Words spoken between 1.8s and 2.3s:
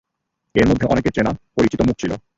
মুখ ছিল।